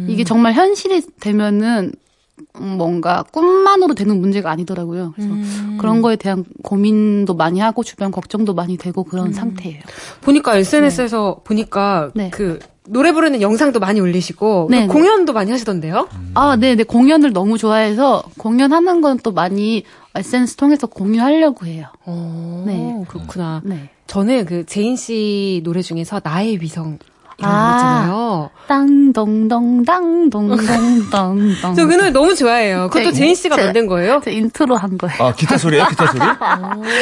[0.10, 2.05] 이게 정말 현실이 되면은, 음,
[2.54, 5.14] 뭔가 꿈만으로 되는 문제가 아니더라고요.
[5.16, 5.34] 그래서
[5.78, 9.82] 그런 거에 대한 고민도 많이 하고, 주변 걱정도 많이 되고 그런 상태예요.
[10.22, 12.30] 보니까 SNS에서 보니까 네.
[12.32, 14.88] 그 노래 부르는 영상도 많이 올리시고 네, 또 네.
[14.88, 16.08] 공연도 많이 하시던데요?
[16.36, 16.84] 아, 네, 네.
[16.84, 21.88] 공연을 너무 좋아해서, 공연하는 건 또 많이 SNS 통해서 공유하려고 해요.
[22.06, 23.04] 어, 네.
[23.08, 23.62] 그렇구나.
[23.66, 23.90] 네.
[24.08, 27.00] 저는 그 제인 씨 노래 중에서 나의 위성
[27.42, 27.76] 아.
[28.06, 28.50] 있잖아요.
[28.68, 31.54] 땅동동 땅동동 땅동.
[31.76, 32.88] 저 그 노래 너무 좋아해요.
[32.90, 34.22] 그것도 네, 제인 씨가 제- 만든 거예요?
[34.24, 35.16] 저 인트로 한 거예요.
[35.22, 35.86] 아 기타 소리예요?
[35.88, 36.20] 기타 소리?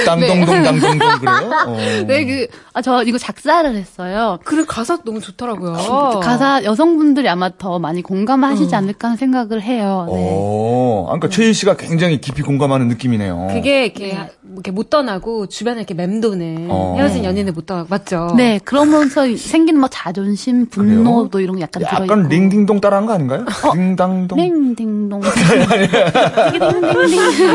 [0.05, 1.51] 땅동동 땅동동 그래요?
[1.67, 1.77] 어.
[2.07, 4.39] 네, 그, 아, 저 이거 작사를 했어요.
[4.43, 6.19] 그 가사 너무 좋더라고요.
[6.21, 10.07] 가사 여성분들이 아마 더 많이 공감하시지 않을까 하는 생각을 해요.
[10.09, 10.13] 네.
[10.15, 13.47] 오, 아, 그러니까 최희 씨가 굉장히 깊이 공감하는 느낌이네요.
[13.51, 14.17] 그게 이렇게,
[14.51, 16.95] 이렇게 못 떠나고 주변에 이렇게 맴도는 어.
[16.97, 18.33] 헤어진 연인을 못 떠나고 맞죠?
[18.35, 22.03] 네, 그러면서 생기는 뭐자 존심, 분노도 이런 게 약간 들어있고.
[22.03, 23.45] 약간 링딩동 따라한 거 아닌가요?
[23.75, 24.37] 링당동.
[24.39, 25.21] 링딩동.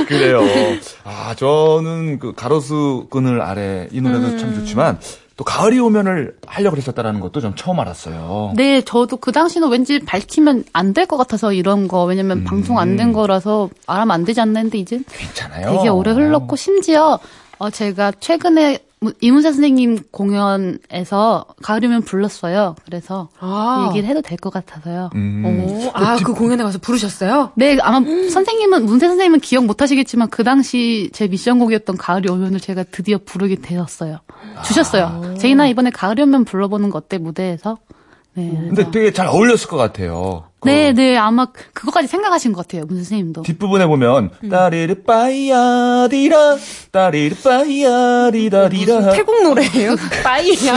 [0.06, 0.40] 그래요.
[1.04, 4.98] 아, 저는 그 가로수 그늘 아래 이 노래도 참 좋지만
[5.36, 8.54] 또 가을이 오면을 하려고 그랬었다라는 것도 좀 처음 알았어요.
[8.56, 12.96] 네, 저도 그 당시는 왠지 밝히면 안 될 것 같아서 이런 거, 왜냐면 방송 안
[12.96, 15.76] 된 거라서 말하면 안 되지 않나 했는데 이제 괜찮아요.
[15.76, 17.20] 되게 오래 흘렀고 심지어
[17.58, 18.78] 어 제가 최근에 무-
[19.20, 22.74] 이문세 선생님 공연에서 가을이면 불렀어요.
[22.84, 23.86] 그래서 아.
[23.90, 25.10] 얘기를 해도 될 것 같아서요.
[25.14, 25.44] 음.
[25.68, 27.52] 오, 아, 그 공연에 가서 부르셨어요?
[27.56, 32.84] 네, 아마 선생님은 문세 선생님은 기억 못 하시겠지만 그 당시 제 미션곡이었던 가을이 오면을 제가
[32.90, 34.18] 드디어 부르게 되었어요.
[34.64, 35.34] 주셨어요.
[35.38, 37.78] 제이나 이번에 가을이 오면 불러보는 거 어때 무대에서?
[38.34, 38.50] 네.
[38.50, 40.44] 근데 되게 잘 어울렸을 것 같아요.
[40.60, 43.42] 그 네, 네, 아마 그거까지 생각하신 것 같아요, 문세 선생님도.
[43.42, 46.56] 뒷부분에 보면 따리르 빠이야디라
[46.90, 49.94] 따리르 빠이야디다디라 태국 노래예요?
[50.24, 50.74] 빠이야.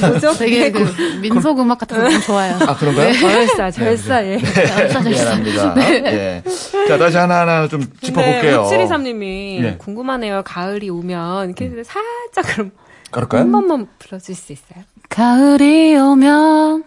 [0.00, 0.32] 뭐죠?
[0.38, 0.78] 되게 그
[1.20, 2.56] 민속 음악 같은 거 너무 좋아요.
[2.66, 3.12] 아 그런가요?
[3.12, 4.36] 절사, 절사, 예.
[4.38, 5.74] 미안합니다.
[6.12, 6.42] 예.
[6.88, 8.62] 자 다시 하나하나 좀 짚어 볼게요.
[8.70, 9.76] 네, 5723님이 네.
[9.78, 10.42] 궁금하네요.
[10.44, 12.70] 가을이 오면 이렇게 살짝 그럼
[13.10, 13.42] 그럴까요?
[13.42, 14.84] 한 번만 불러 줄 수 있어요?
[15.08, 16.84] 가을이 오면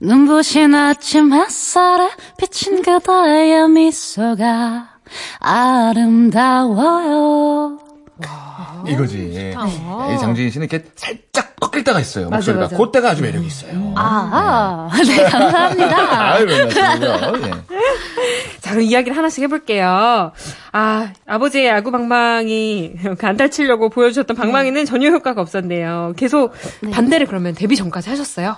[0.00, 4.90] 눈부신 아침 햇살에 비친 그대의 미소가
[5.40, 6.66] 아름다워요.
[8.88, 9.30] 이거지.
[9.34, 9.50] 예.
[10.14, 12.24] 이 장지인 씨는 이렇게 살짝 꺾일 때가 있어요.
[12.30, 12.62] 맞아, 목소리가.
[12.64, 12.76] 맞아.
[12.76, 13.92] 그때가 아주 매력이 있어요.
[13.96, 16.32] 아, 네, 감사합니다.
[16.32, 16.46] 아유.
[16.50, 16.68] 예.
[18.60, 20.32] 자, 그럼 이야기를 하나씩 해볼게요.
[20.72, 26.14] 아, 아버지의 야구 방망이, 그 안달 치려고 보여주셨던 방망이는 전혀 효과가 없었네요.
[26.16, 26.52] 계속
[26.92, 28.56] 반대를 그러면 데뷔 전까지 하셨어요?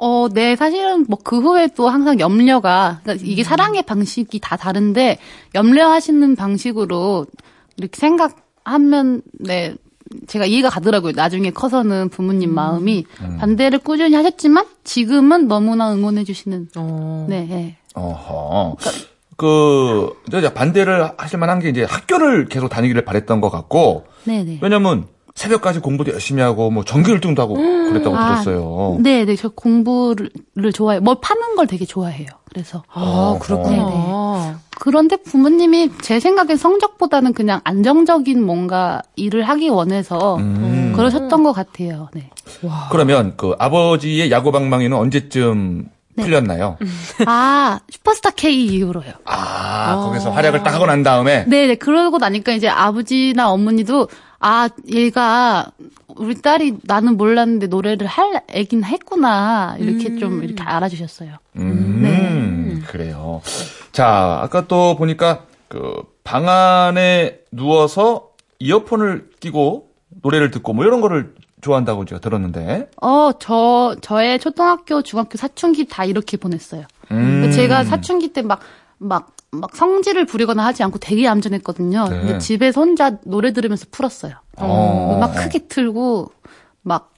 [0.00, 5.18] 어, 네, 사실은 뭐 그 후에도 항상 염려가, 그러니까 이게 사랑의 방식이 다 다른데,
[5.54, 7.26] 염려하시는 방식으로
[7.76, 9.74] 이렇게 생각 하면, 네,
[10.26, 11.12] 제가 이해가 가더라고요.
[11.14, 13.06] 나중에 커서는 부모님 마음이
[13.38, 17.26] 반대를 꾸준히 하셨지만, 지금은 너무나 응원해 주시는, 어.
[17.28, 17.76] 네, 네.
[17.94, 18.76] 어허.
[19.36, 24.58] 그, 이제 반대를 하실 만한 게 이제 학교를 계속 다니기를 바랬던 것 같고, 네네.
[24.62, 28.98] 왜냐면 새벽까지 공부도 열심히 하고, 뭐 전교 1등도 하고 그랬다고 아, 들었어요.
[29.00, 29.34] 네 네.
[29.36, 31.00] 저 공부를 좋아해요.
[31.00, 32.26] 뭘 파는 걸 되게 좋아해요.
[32.48, 32.84] 그래서.
[32.92, 33.76] 아, 그렇구나.
[33.76, 34.54] 네네.
[34.78, 40.92] 그런데 부모님이 제 생각엔 성적보다는 그냥 안정적인 뭔가 일을 하기 원해서 음.
[40.96, 42.08] 그러셨던 것 같아요.
[42.14, 42.30] 네.
[42.90, 46.22] 그러면 그 아버지의 야구 방망이는 언제쯤 네.
[46.22, 46.76] 풀렸나요?
[47.26, 49.12] 아, 슈퍼스타 K 이후로요.
[49.24, 51.74] 아, 거기서 활약을 딱 하고 난 다음에 네 네.
[51.74, 54.08] 그러고 나니까 이제 아버지나 어머니도
[54.46, 55.70] 아, 얘가
[56.16, 59.76] 우리 딸이 나는 몰랐는데 노래를 할 애긴 했구나.
[59.78, 61.36] 이렇게 좀 이렇게 알아주셨어요.
[61.56, 63.40] 음, 그래요.
[63.92, 69.90] 자, 아까 또 보니까 그 방 안에 누워서 이어폰을 끼고
[70.22, 72.88] 노래를 듣고 뭐 이런 거를 좋아한다고 제가 들었는데.
[73.02, 76.84] 어, 저, 저의 초등학교, 중학교 사춘기 다 이렇게 보냈어요.
[77.10, 77.50] 음.
[77.52, 78.60] 제가 사춘기 때 막,
[78.98, 82.08] 막, 막 성질을 부리거나 하지 않고 되게 얌전했거든요.
[82.08, 82.18] 네.
[82.20, 84.34] 근데 집에서 혼자 노래 들으면서 풀었어요.
[84.58, 85.14] 어.
[85.16, 86.30] 음악 크게 틀고,
[86.82, 87.10] 막,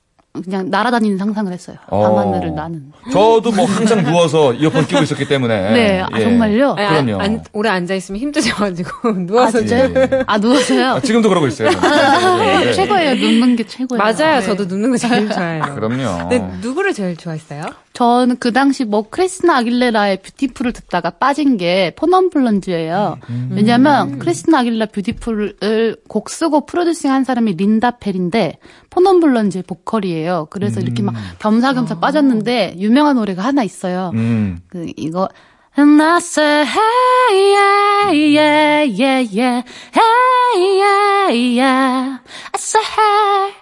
[0.44, 1.78] 그냥 날아다니는 상상을 했어요.
[1.88, 2.02] 어.
[2.02, 2.92] 밤하늘을 나는.
[3.10, 5.72] 저도 뭐 항상 누워서 이어폰 끼고 있었기 때문에.
[5.72, 6.20] 네, 아, 예.
[6.24, 6.74] 정말요?
[6.78, 7.22] 안- 그럼요.
[7.22, 9.58] 안- 오래 앉아 있으면 힘드셔가지고, 아, 누워서.
[9.60, 9.94] 진짜요?
[10.26, 10.86] 아, 누워서요?
[10.96, 11.70] 아, 지금도 그러고 있어요.
[11.70, 12.38] 저는.
[12.38, 12.72] 네, 네.
[12.74, 13.14] 최고예요.
[13.14, 13.98] 눕는 게 최고예요.
[14.02, 14.40] 맞아요.
[14.40, 14.42] 네.
[14.42, 15.62] 저도 눕는 거 제일 좋아해요.
[15.74, 16.28] 그럼요.
[16.28, 17.62] 근데 누구를 제일 좋아했어요?
[17.96, 23.16] 저는 그 당시 뭐 크리스나 아길레라의 뷰티풀을 듣다가 빠진 게 포넘블런즈예요.
[23.52, 28.58] 왜냐면 크리스나 아길레라 뷰티풀을 곡 쓰고 프로듀싱 한 사람이 린다 펠인데
[28.90, 30.48] 포넘블런즈의 보컬이에요.
[30.50, 34.10] 그래서 이렇게 막 겸사겸사 빠졌는데 유명한 노래가 하나 있어요.
[34.12, 34.58] 음.
[34.68, 35.30] 그 이거
[35.78, 39.62] And I say, hey, yeah, yeah, yeah, yeah,
[39.94, 42.18] hey, yeah, yeah.
[42.52, 43.52] I say, hey,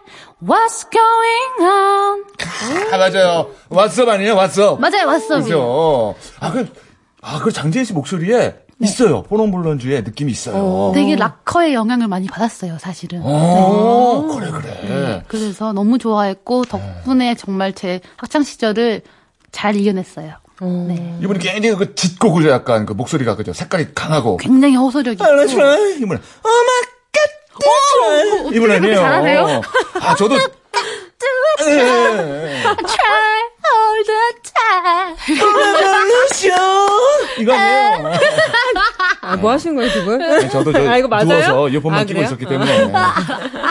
[0.47, 2.25] what's going on?
[2.93, 3.51] 아, 맞아요.
[3.71, 4.37] 왓썹 아니에요?
[4.37, 4.79] 왓썹.
[4.79, 5.41] 맞아요, 왔어.
[5.41, 6.15] 그죠.
[6.41, 6.67] 아, 그,
[7.23, 9.23] 아, 그 장재희 씨 목소리에 있어요.
[9.23, 10.93] 포놈블런주의 느낌이 있어요.
[10.95, 13.23] 되게 락커의 영향을 많이 받았어요, 사실은.
[13.25, 15.23] 어, 그래, 그래.
[15.29, 19.03] 그래서 너무 좋아했고 덕분에 정말 제 학창 시절을
[19.53, 20.35] 잘 이겨냈어요.
[20.63, 21.19] 네.
[21.21, 24.37] 이분이 굉장히 그 짙고 그죠 약간 그 목소리가 그죠 색깔이 강하고.
[24.37, 25.25] 굉장히 호소력이 있고
[25.99, 26.74] 이분 어마
[28.53, 28.97] 이분 아니에요.
[28.97, 29.61] 잘하네요.
[30.01, 30.37] 아 저도
[31.67, 32.63] 예, 예, 예.
[32.63, 35.17] Try all the time.
[37.39, 38.13] 이거 아니에요.
[39.25, 40.19] 아, 뭐 하시는 거예요, 두 분?
[40.19, 41.25] 네, 저도 저 아, 이거 맞아요?
[41.27, 42.23] 누워서 이어폰만 아, 끼고?
[42.23, 42.93] 있었기 때문에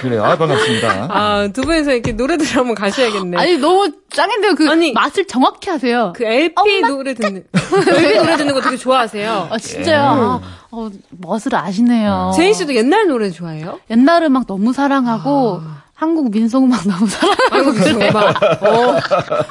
[0.01, 0.23] 그래요.
[0.23, 1.07] 아, 반갑습니다.
[1.09, 3.37] 아, 두 분이서 이렇게 노래 들으러 한번 가셔야겠네.
[3.37, 4.55] 아니 너무 짱인데요.
[4.55, 6.13] 그 아니, 멋을 정확히 아세요.
[6.15, 7.43] 그 LP 노래 듣는,
[7.87, 9.47] LP 노래 듣는 거 되게 좋아하세요.
[9.51, 10.01] 아 진짜요.
[10.01, 12.31] 아, 어, 멋을 아시네요.
[12.35, 13.79] 제인 씨도 옛날 노래 좋아해요?
[13.91, 15.61] 옛날 음악 너무 사랑하고
[16.03, 18.15] 한국 민속 음악 너무 사랑하고 아이고, 정말.
[18.27, 18.99] 어.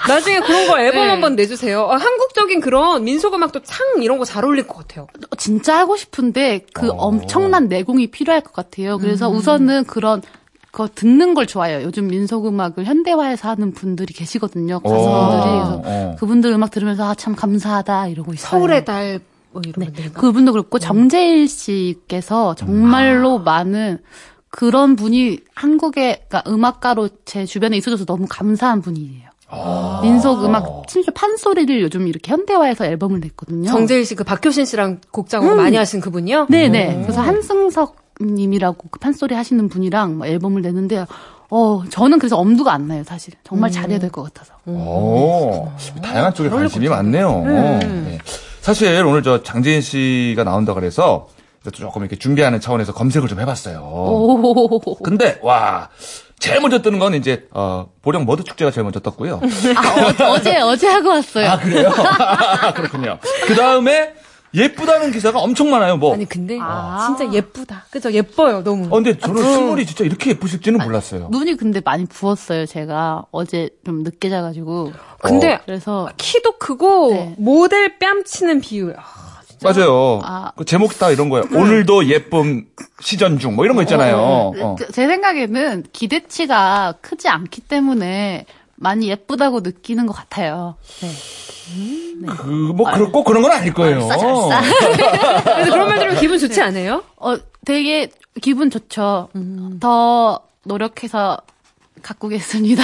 [0.06, 1.08] 나중에 그런 거 앨범 네.
[1.08, 1.88] 한번 내주세요.
[1.90, 5.06] 아, 한국적인 그런 민속음악도 창 이런 거 잘 어울릴 것 같아요.
[5.38, 6.94] 진짜 하고 싶은데 그 어.
[6.96, 8.98] 엄청난 내공이 필요할 것 같아요.
[8.98, 9.36] 그래서 음.
[9.36, 10.20] 우선은 그런
[10.70, 11.82] 거 듣는 걸 좋아해요.
[11.82, 14.80] 요즘 민속 음악을 현대화해서 하는 분들이 계시거든요.
[14.80, 16.16] 가수분들이 그래서 어.
[16.18, 18.50] 그분들 음악 들으면서 아, 참 감사하다 이러고 있어요.
[18.50, 20.08] 서울의 달, 뭐 이런 네.
[20.14, 23.44] 그분도 그렇고 정재일 씨께서 정말로 음.
[23.44, 23.98] 많은
[24.52, 29.30] 그런 분이 한국의 그러니까 음악가로 제 주변에 있어줘서 너무 감사한 분이에요.
[29.48, 30.00] 아.
[30.02, 33.68] 민속 음악 심지어 판소리를 요즘 이렇게 현대화해서 앨범을 냈거든요.
[33.68, 36.46] 정재일 씨 그 박효신 씨랑 곡 작업 많이 하신 그분이요?
[36.50, 37.00] 네네.
[37.02, 41.06] 그래서 한승석 님이라고 그 판소리 하시는 분이랑 뭐 앨범을 내는데
[41.50, 43.72] 어 저는 그래서 엄두가 안 나요 사실 정말 음.
[43.72, 45.70] 잘해야 될 것 같아서 오,
[46.02, 47.42] 다양한 쪽에 관심이 많네요.
[47.44, 48.18] 네.
[48.60, 51.28] 사실 오늘 저 장재인 씨가 나온다 그래서
[51.70, 53.78] 조금 이렇게 준비하는 차원에서 검색을 좀 해봤어요.
[53.80, 54.96] 오.
[55.02, 55.88] 근데 와
[56.38, 59.40] 제일 먼저 뜨는 건 이제 어, 보령 머드 축제가 제일 먼저 떴고요.
[59.76, 61.90] 아, 어, 제 어제 하고 왔어요 아 그래요?
[62.74, 63.18] 그렇군요.
[63.46, 64.14] 그 다음에
[64.54, 65.96] 예쁘다는 기사가 엄청 많아요.
[65.96, 66.12] 뭐.
[66.12, 67.06] 아니 근데 아.
[67.16, 67.86] 진짜 예쁘다.
[67.90, 68.10] 그죠?
[68.12, 68.86] 예뻐요 너무.
[68.86, 71.28] 어, 근데 저는 스물이 진짜 이렇게 예쁘실지는 몰랐어요.
[71.30, 77.34] 눈이 근데 많이 부었어요 제가 어제 좀 늦게 자가지고 근데 그래서 키도 크고 네.
[77.38, 78.96] 모델 뺨치는 비율.
[79.64, 80.20] 아, 맞아요.
[80.24, 80.52] 아.
[80.56, 81.44] 그 제목 다 이런 거예요.
[81.52, 82.66] 오늘도 예쁨
[83.00, 84.16] 시전 중 뭐 이런 거 있잖아요.
[84.18, 84.76] 어.
[84.78, 88.46] 제- 제 생각에는 기대치가 크지 않기 때문에
[88.76, 91.08] 많이 예쁘다고 느끼는 것 같아요 네.
[92.36, 94.08] 그, 뭐, 그렇고 그런 건 아닐 거예요.
[94.08, 97.04] 그래서 그런 말 들으면 기분 좋지 않아요?
[97.16, 99.28] 어 되게 기분 좋죠
[99.80, 101.38] 더 노력해서
[102.02, 102.82] 가꾸겠습니다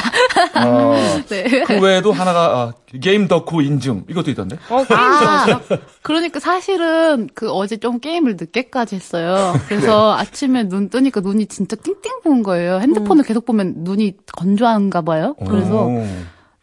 [0.64, 0.94] 어,
[1.28, 1.62] 네.
[1.64, 4.04] 그 외에도 하나가, 아, 게임 덕후 인증.
[4.08, 4.56] 이것도 있던데.
[4.70, 5.60] 어 게임 아?
[6.02, 9.54] 그러니까 사실은 그 어제 좀 게임을 늦게까지 했어요.
[9.68, 12.78] 그래서 아침에 눈 뜨니까 눈이 진짜 띵띵 부은 거예요.
[12.80, 15.34] 핸드폰을 계속 보면 눈이 건조한가 봐요.
[15.46, 16.04] 그래서 오.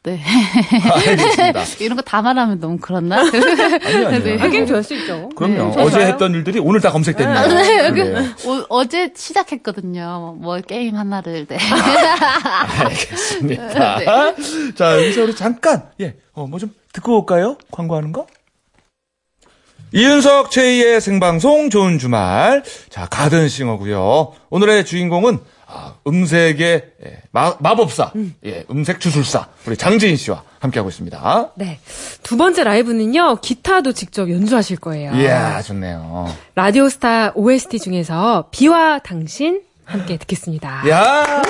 [0.06, 1.63] 네 알겠습니다.
[1.84, 3.20] 이런 거 다 말하면 너무 그렇나?
[3.22, 4.20] 아니요, 아니요.
[4.24, 4.38] 네.
[4.39, 5.30] 아, 게임 좋아할 수 있죠.
[5.36, 5.76] 그럼요.
[5.76, 6.00] 네, 어제.
[6.06, 7.48] 했던 일들이 오늘 다 검색됐네요.
[7.48, 8.18] 네, 그래요.
[8.46, 10.38] 어, 어제 시작했거든요.
[10.39, 11.58] 뭐 게임 하나를 네.
[12.80, 13.98] 알겠습니다.
[14.00, 14.36] 네.
[14.76, 17.58] 자, 여기서 우리 잠깐, 예, 어, 뭐 좀 듣고 올까요?
[17.72, 18.28] 광고하는 거?
[19.94, 22.63] 이윤석 최희의 생방송 좋은 주말.
[22.89, 25.39] 자, 가든싱어고요 오늘의 주인공은 아,
[26.08, 28.12] 음색의 예, 마, 마법사,
[28.46, 31.52] 예, 음색 주술사 우리 장지인 씨와 함께하고 있습니다.
[31.56, 31.80] 네.
[32.24, 35.14] 두 번째 라이브는요, 기타도 직접 연주하실 거예요.
[35.16, 36.34] 이야, 좋네요.
[36.56, 40.90] 라디오스타 OST 중에서 비와 당신 함께 듣겠습니다.
[40.90, 41.44] 야.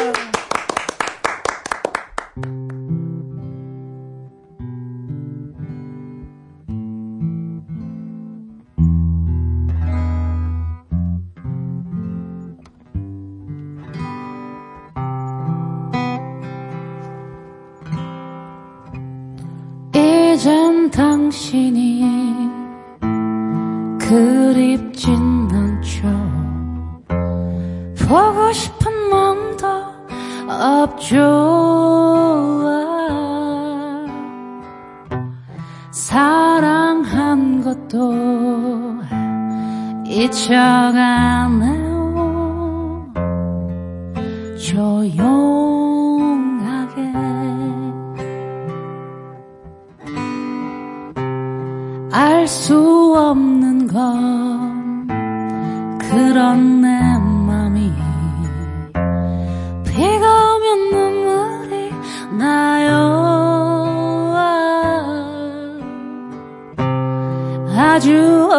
[67.77, 68.49] 아주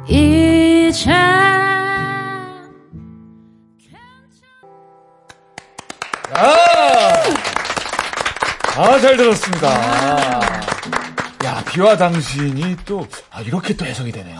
[0.08, 1.12] 이제
[8.78, 10.05] 아, 잘 들었습니다.
[11.76, 14.38] 야, 비와 당신이 또, 아, 이렇게 또 해석이 되네요.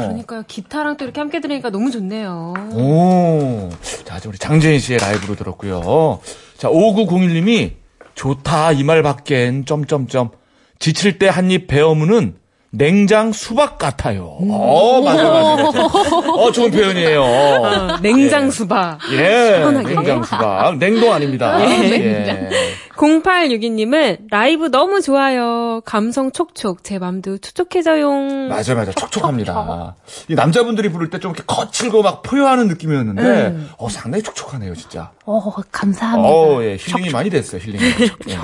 [0.00, 0.42] 그러니까요.
[0.46, 2.54] 기타랑 또 이렇게 함께 들으니까 너무 좋네요.
[2.72, 3.68] 오.
[4.04, 6.20] 자, 이제 우리 장재인 씨의 라이브로 들었고요.
[6.56, 7.72] 자, 5901님이
[8.14, 10.30] 좋다 이 말 밖엔 점점점
[10.78, 12.36] 지칠 때 한 입 베어무는
[12.70, 14.36] 냉장 수박 같아요.
[14.50, 15.86] 어, 맞아, 맞아, 맞아.
[15.86, 17.22] 어, 좋은 표현이에요.
[17.22, 18.98] 어, 냉장 수박.
[19.12, 19.94] 예, 시원하게.
[19.94, 20.76] 냉장 수박.
[20.78, 21.58] 냉동 아닙니다.
[21.62, 22.50] 예.
[22.98, 25.80] 0862님은 라이브 너무 좋아요.
[25.84, 26.82] 감성 촉촉.
[26.82, 28.48] 제 맘도 촉촉해져요.
[28.48, 28.90] 맞아, 맞아.
[28.92, 29.94] 촉촉합니다.
[30.28, 35.10] 이 남자분들이 부를 때 좀 이렇게 거칠고 막 포효하는 느낌이었는데, 어, 상당히 촉촉하네요, 진짜.
[35.24, 36.28] 어, 감사합니다.
[36.28, 37.82] 어, 예, 힐링이 많이 됐어요, 힐링이.
[38.28, 38.38] 예.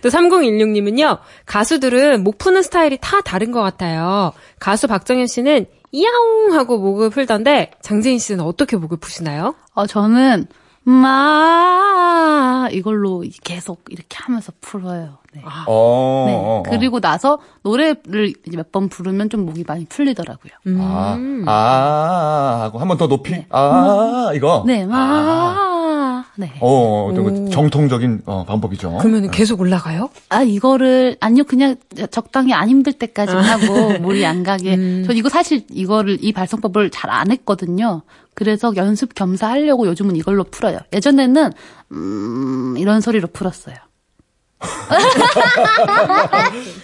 [0.00, 1.18] 또 3016님은요.
[1.46, 4.32] 가수들은 목 푸는 스타일이 다 다른 것 같아요.
[4.60, 9.54] 가수 박정현 씨는 이야옹 하고 목을 풀던데 장재인 씨는 어떻게 목을 푸시나요?
[9.74, 10.46] 어, 저는
[10.84, 15.18] 마 이걸로 계속 이렇게 하면서 풀어요.
[15.32, 15.42] 네.
[15.44, 16.34] 어, 네.
[16.34, 16.62] 어, 어.
[16.66, 20.52] 그리고 나서 노래를 몇번 부르면 좀 목이 많이 풀리더라고요.
[20.80, 21.44] 아, 음.
[21.46, 23.44] 아, 하고 한 번 더 높이.
[23.50, 24.64] 아, 이거.
[24.66, 26.24] 네, 마.
[26.36, 26.52] 네.
[26.60, 28.98] 어, 어, 정통적인 어, 방법이죠.
[29.00, 30.10] 그러면 계속 올라가요?
[30.30, 31.76] 아, 이거를, 아니요, 그냥
[32.10, 34.76] 적당히 안 힘들 때까지 하고, 물이 안 가게.
[35.06, 38.02] 저 이거 사실 이거를, 이 발성법을 잘 안 했거든요.
[38.40, 40.78] 그래서 연습 겸사 하려고 요즘은 이걸로 풀어요.
[40.94, 41.52] 예전에는,
[41.92, 43.76] 음, 이런 소리로 풀었어요.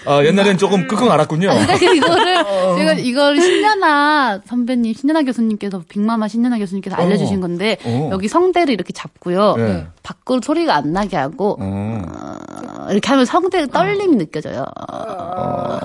[0.07, 1.49] 아, 옛날엔 조금 끙끙 앓았군요.
[1.49, 2.45] 그러니까 이거를,
[2.79, 8.11] 제가 이걸 신년아 선배님, 신년아 교수님께서, 빅마마 신년아 교수님께서 알려주신 건데, 어.
[8.13, 9.57] 여기 성대를 이렇게 잡고요.
[9.57, 9.87] 네.
[10.03, 12.05] 밖으로 소리가 안 나게 하고, 음.
[12.09, 14.65] 어, 이렇게 하면 성대 떨림이 느껴져요.
[14.89, 15.79] 어,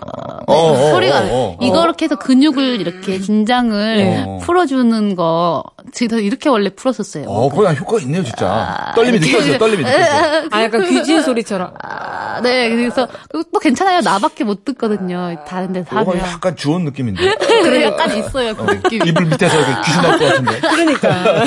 [0.48, 1.66] 네, 어, 소리가 어, 어, 어.
[1.66, 4.40] 이렇게 해서 근육을 이렇게 긴장을 어.
[4.42, 7.26] 풀어주는 거 제가 이렇게 원래 풀었었어요.
[7.28, 8.48] 어, 그거 효과 있네요, 진짜.
[8.48, 10.48] 아, 떨림이 느껴져요, 떨림이 느껴져요.
[10.52, 11.74] 아, 약간 귀신 소리처럼.
[11.82, 14.02] 아, 네, 그래서 또 괜찮아요.
[14.02, 15.36] 나밖에 못 듣거든요.
[15.48, 16.18] 다른 데서 하면.
[16.20, 17.36] 약간 주온 느낌인데.
[17.64, 19.06] 그래 약간 있어요 그 느낌.
[19.06, 20.60] 이불 밑에서 이렇게 귀신 나올 것 같은데.
[20.60, 21.46] 그러니까.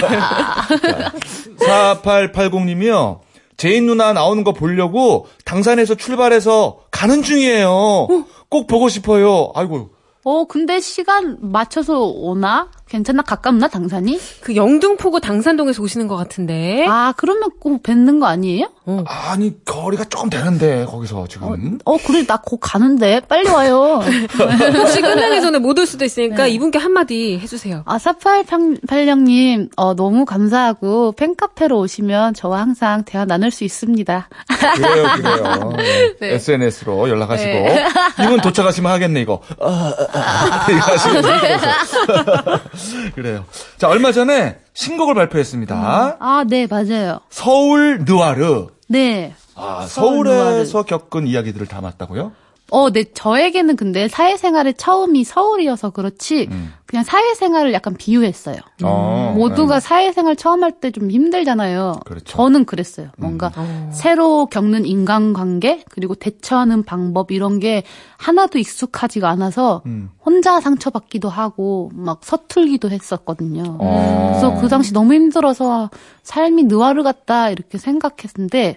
[1.58, 3.20] 4880님이요.
[3.56, 8.08] 제인 누나 나오는 거 보려고 당산에서 출발해서 가는 중이에요.
[8.48, 9.52] 꼭 보고 싶어요.
[9.54, 9.90] 아이고.
[10.26, 12.70] 어 근데 시간 맞춰서 오나?
[12.88, 13.22] 괜찮나?
[13.22, 14.20] 가깝나 당산이?
[14.40, 16.86] 그 영등포구 당산동에서 오시는 것 같은데.
[16.88, 18.68] 아 그러면 꼭 뵙는 거 아니에요?
[19.06, 21.78] 아니, 거리가 조금 되는데, 거기서 지금.
[21.86, 24.02] 어 그래 나 곧 가는데 빨리 와요.
[24.76, 27.82] 혹시 끝나기 전에 못 올 수도 있으니까 이분께 한마디 해주세요.
[27.86, 34.28] 아, 4886님, 어, 너무 감사하고, 팬카페로 오시면 저와 항상 대화 나눌 수 있습니다.
[34.76, 35.72] 그래요, 그래요.
[36.20, 36.34] 네.
[36.34, 37.50] SNS로 연락하시고.
[38.24, 39.40] 이분 도착하시면 하겠네, 이거.
[39.60, 41.22] 아, 아, 아, 이거 하시면
[43.14, 43.44] 그래요.
[43.76, 46.16] 자, 얼마 전에 신곡을 발표했습니다.
[46.18, 47.20] 아, 네, 맞아요.
[47.30, 48.68] 서울 느와르.
[48.88, 49.34] 네.
[49.54, 52.32] 아, 서울 서울에서 겪은 이야기들을 담았다고요?
[52.74, 56.48] 어, 네, 저에게는 근데 사회생활의 처음이 서울이어서 그렇지,
[56.86, 58.56] 그냥 사회생활을 약간 비유했어요.
[58.82, 59.80] 어, 모두가 네.
[59.80, 62.00] 사회생활 처음 할 때 좀 힘들잖아요.
[62.04, 62.24] 그렇죠.
[62.24, 63.08] 저는 그랬어요.
[63.16, 63.52] 뭔가
[63.92, 67.84] 새로 겪는 인간관계 그리고 대처하는 방법 이런 게
[68.18, 70.10] 하나도 익숙하지가 않아서 음.
[70.24, 73.76] 혼자 상처받기도 하고 막 서툴기도 했었거든요.
[73.78, 74.28] 어.
[74.32, 75.90] 그래서 그 당시 너무 힘들어서
[76.24, 78.76] 삶이 느와르 같다 이렇게 생각했는데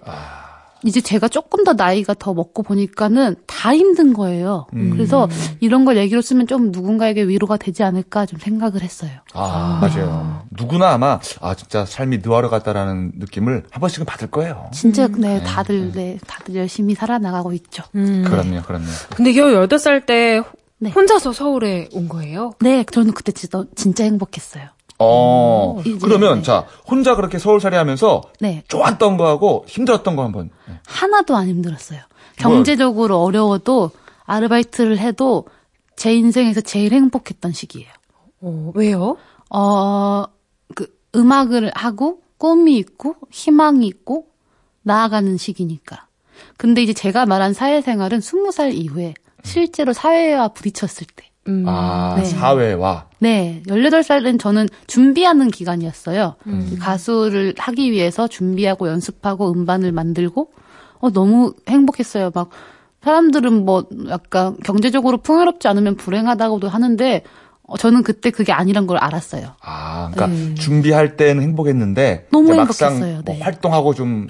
[0.84, 4.68] 이제 제가 조금 더 나이가 더 먹고 보니까는 다 힘든 거예요.
[4.74, 4.92] 음.
[4.92, 5.28] 그래서
[5.60, 9.12] 이런 걸 얘기로 쓰면 좀 누군가에게 위로가 되지 않을까 좀 생각을 했어요.
[9.34, 10.44] 아, 맞아요.
[10.52, 14.70] 누구나 아마, 아, 진짜 삶이 느와르 같다라는 느낌을 한 번씩은 받을 거예요.
[14.74, 17.84] 진짜 네 다들 네 다들 열심히 살아나가고 있죠.
[17.96, 18.24] 음.
[18.28, 18.86] 그럼요, 그럼요.
[19.16, 20.42] 근데 18살 때
[20.80, 20.92] 네.
[20.92, 22.52] 혼자서 서울에 온 거예요?
[22.60, 24.68] 네, 저는 그때 진짜, 진짜 행복했어요.
[25.00, 26.44] 어, 이제, 그러면 네.
[26.44, 30.50] 자, 혼자 그렇게 서울살이 하면서 네, 좋았던 거하고 힘들었던 거 한번.
[30.68, 30.80] 네.
[30.86, 32.00] 하나도 안 힘들었어요.
[32.38, 33.92] 경제적으로 어려워도
[34.26, 35.46] 아르바이트를 해도
[35.96, 37.90] 제 인생에서 제일 행복했던 시기예요.
[38.42, 39.18] 어, 왜요?
[39.50, 40.26] 어,
[40.76, 44.28] 그 음악을 하고 꿈이 있고 희망이 있고
[44.84, 46.08] 나아가는 시기니까.
[46.58, 51.26] 근데 이제 제가 말한 사회생활은 20살 이후에 실제로 사회와 부딪혔을 때.
[51.48, 51.64] 음.
[51.68, 52.26] 아, 네.
[52.26, 53.08] 사회와.
[53.20, 56.36] 네, 18살은 저는 준비하는 기간이었어요.
[56.48, 56.78] 음.
[56.80, 60.52] 가수를 하기 위해서 준비하고 연습하고 음반을 만들고,
[61.00, 62.32] 어, 너무 행복했어요.
[62.34, 62.50] 막,
[63.04, 67.24] 사람들은 뭐, 약간 경제적으로 풍요롭지 않으면 불행하다고도 하는데,
[67.68, 69.50] 어, 저는 그때 그게 아니란 걸 알았어요.
[69.62, 73.42] 아, 그러니까 준비할 때는 행복했는데 너무 막상 행복했어요, 뭐 네.
[73.42, 74.28] 활동하고 좀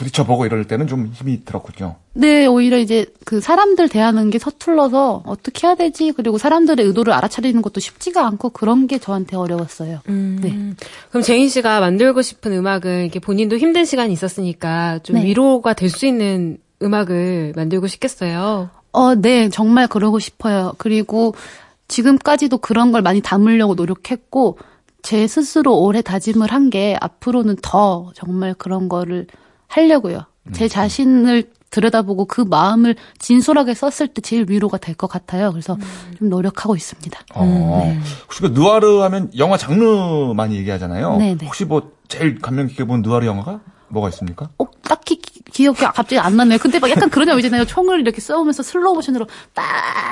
[0.00, 1.96] 부딪혀보고 이럴 때는 좀 힘이 들었군요.
[2.14, 6.12] 네, 오히려 이제 그 사람들 대하는 게 서툴러서 어떻게 해야 되지?
[6.12, 10.00] 그리고 사람들의 의도를 알아차리는 것도 쉽지가 않고 그런 게 저한테 어려웠어요.
[10.08, 10.38] 음.
[10.42, 10.74] 네.
[11.10, 15.24] 그럼 제인 씨가 만들고 싶은 음악을 이렇게 본인도 힘든 시간이 있었으니까 좀 네.
[15.26, 18.70] 위로가 될 수 있는 음악을 만들고 싶겠어요.
[18.92, 20.72] 어, 네, 정말 그러고 싶어요.
[20.78, 21.34] 그리고
[21.88, 24.56] 지금까지도 그런 걸 많이 담으려고 노력했고,
[25.02, 29.26] 제 스스로 오래 다짐을 한 게 앞으로는 더 정말 그런 거를
[29.70, 30.24] 하려고요.
[30.52, 35.52] 제 자신을 들여다보고 그 마음을 진솔하게 썼을 때 제일 위로가 될 것 같아요.
[35.52, 35.78] 그래서
[36.18, 37.20] 좀 노력하고 있습니다.
[37.34, 41.16] 어, 혹시 그 느와르 하면 영화 장르 많이 얘기하잖아요.
[41.18, 41.44] 네네.
[41.44, 44.48] 혹시 뭐 제일 감명 깊게 본 느와르 영화가 뭐가 있습니까?
[44.58, 46.58] 어, 딱히 기- 기억이 갑자기 안 나네요.
[46.58, 47.64] 근데 막 약간 그런 영화 있잖아요.
[47.64, 49.64] 총을 이렇게 쏘면서 슬로우 모션으로 딱.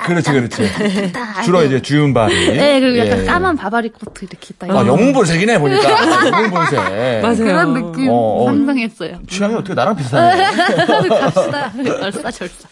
[0.06, 1.12] 그렇지, 그렇지.
[1.12, 1.62] 딱 주로.
[1.62, 2.34] 이제 주윤 발이.
[2.56, 3.24] 네, 그리고 약간 예.
[3.24, 4.70] 까만 바바리 코트 이렇게 딱.
[4.70, 5.90] 아, 영웅본색이네, 보니까.
[6.26, 6.78] 영웅본색.
[7.22, 7.36] 맞아요.
[7.36, 8.46] 그런 느낌 어, 어.
[8.46, 9.18] 상상했어요.
[9.28, 10.44] 취향이 어떻게 나랑 비슷하네.
[11.08, 11.72] 갑시다.
[12.02, 12.68] 얼싸 절싸.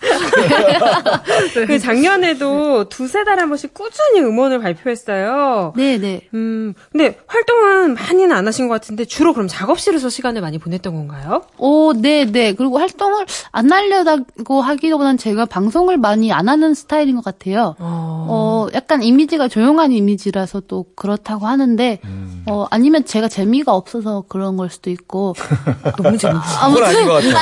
[1.66, 5.73] 그 작년에도 두세 달에 한 번씩 꾸준히 음원을 발표했어요.
[5.77, 6.29] 네네.
[6.35, 11.42] 음, 근데 활동은 많이는 안 하신 것 같은데 주로 그럼 작업실에서 시간을 많이 보냈던 건가요?
[11.59, 12.52] 오, 네 네.
[12.52, 17.74] 그리고 활동을 안 하려고 하기보다는 제가 방송을 많이 안 하는 스타일인 것 같아요.
[17.78, 22.44] 어, 약간 이미지가 조용한 이미지라서 또 그렇다고 하는데, 음.
[22.48, 25.35] 어, 아니면 제가 재미가 없어서 그런 걸 수도 있고.
[26.02, 26.40] 너무 재밌어.
[26.68, 27.35] 그건 아닌 것 같아요.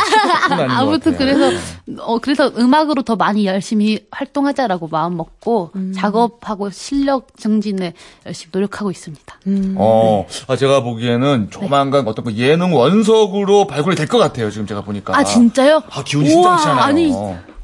[0.43, 1.37] 그건 아닌 것 아무튼 같아요.
[1.37, 1.59] 그래서
[2.01, 7.93] 어 그래서 음악으로 더 많이 열심히 활동하자라고 마음 먹고 작업하고 실력 증진에
[8.27, 9.35] 열심히 노력하고 있습니다.
[9.77, 14.51] 어, 아, 제가 보기에는 조만간 어떤 그 예능 원석 으로 발굴이 될 것 같아요.
[14.51, 15.17] 지금 제가 보니까.
[15.17, 15.83] 아 진짜요?
[15.91, 16.83] 아, 기운이 심상치않아요.
[16.85, 17.13] 아니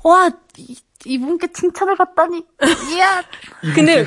[0.05, 2.45] 와 이, 이분께 칭찬을 받다니
[2.95, 3.23] 이야
[3.75, 4.05] 근데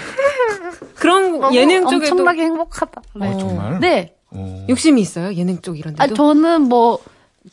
[0.95, 3.01] 그런 예능 쪽에도 엄청나게 행복하다.
[3.15, 3.27] 네.
[3.33, 3.79] 아, 정말?
[3.79, 4.15] 네.
[4.31, 4.65] 어.
[4.69, 5.33] 욕심이 있어요?
[5.33, 6.15] 예능 쪽 이런 아 데도?
[6.15, 6.99] 저는 뭐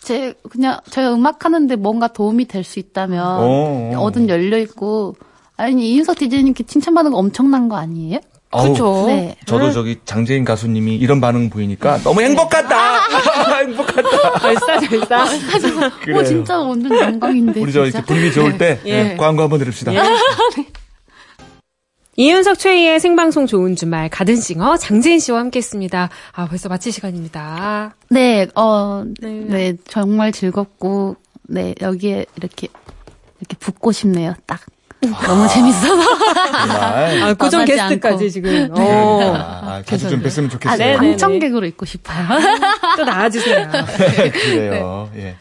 [0.02, 3.98] 제 그냥 제가 음악 하는데 뭔가 도움이 될 수 있다면 어, 어.
[4.04, 5.16] 어든 열려 있고
[5.56, 8.20] 아니 이윤석 디제이님께 칭찬받는 거 엄청난 거 아니에요?
[8.50, 9.04] 그렇죠.
[9.06, 9.36] 네.
[9.46, 13.00] 저도 저기 장재인 가수님이 이런 반응 보이니까 너무 행복하다.
[13.62, 14.46] 행복하다.
[14.46, 15.24] 알싸잘싸.
[16.02, 16.18] 그래요.
[16.18, 17.60] 어, 진짜 완전 영광인데.
[17.60, 17.98] 우리 저 진짜.
[17.98, 19.02] 이렇게 분위기 좋을 때 예.
[19.04, 19.92] 네, 광고 한번 들읍시다.
[22.16, 26.10] 이윤석 최희의 생방송 좋은 주말 가든싱어 장재인 씨와 함께했습니다.
[26.32, 27.94] 아 벌써 마칠 시간입니다.
[28.10, 29.30] 네, 어, 네.
[29.48, 29.76] 네.
[29.88, 32.68] 정말 즐겁고, 네, 여기에 이렇게,
[33.38, 34.60] 이렇게 붙고 싶네요, 딱.
[35.00, 36.02] 너무 재밌어서.
[37.24, 38.28] 아 고정 게스트까지 않고.
[38.28, 38.68] 지금.
[38.72, 39.34] 어.
[39.34, 40.74] 아, 자주 좀 뵀으면 좋겠어요.
[40.74, 40.96] 아, 네네.
[40.96, 42.26] 방청객으로 있고 싶어요.
[42.96, 43.68] 또 나와주세요.
[44.32, 45.10] 그래요.
[45.16, 45.36] 예.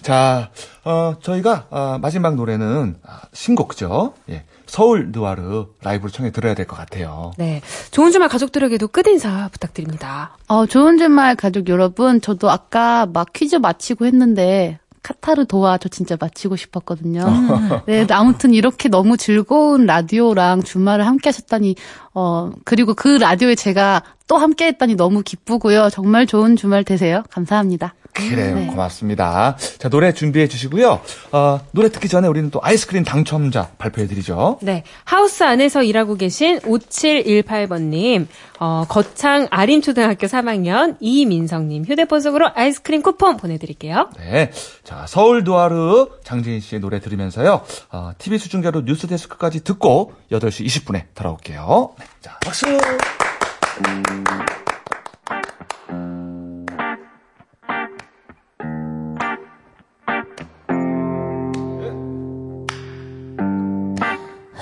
[0.00, 0.50] 자,
[0.84, 4.14] 어, 저희가 어, 마지막 노래는 아, 신곡죠.
[4.30, 4.44] 예.
[4.66, 7.32] 서울 느와르 라이브로 청해 들어야 될 것 같아요.
[7.36, 7.60] 네.
[7.90, 10.38] 좋은 주말 가족들에게도 끝인사 부탁드립니다.
[10.48, 16.16] 어, 좋은 주말 가족 여러분, 저도 아까 막 퀴즈 마치고 했는데, 카타르 도와 저 진짜
[16.18, 17.24] 마치고 싶었거든요.
[17.86, 21.74] 네, 아무튼 이렇게 너무 즐거운 라디오랑 주말을 함께 하셨다니,
[22.14, 25.90] 어, 그리고 그 라디오에 제가 또 함께 했다니 너무 기쁘고요.
[25.90, 27.22] 정말 좋은 주말 되세요.
[27.30, 27.94] 감사합니다.
[28.12, 28.56] 그래요.
[28.56, 28.66] 네.
[28.66, 29.56] 고맙습니다.
[29.78, 31.00] 자, 노래 준비해 주시고요.
[31.32, 34.58] 어, 노래 듣기 전에 우리는 또 아이스크림 당첨자 발표해 드리죠.
[34.60, 34.84] 네.
[35.04, 38.26] 하우스 안에서 일하고 계신 5718번님,
[38.60, 44.10] 어, 거창 아림초등학교 3학년 이민성님 휴대폰 속으로 아이스크림 쿠폰 보내드릴게요.
[44.18, 44.50] 네.
[44.84, 47.62] 자, 서울 느와르 장재인 씨의 노래 들으면서요.
[47.90, 51.94] 어, TV 수중계로 뉴스 데스크까지 듣고 8시 20분에 돌아올게요.
[51.98, 52.04] 네.
[52.20, 52.66] 자, 박수!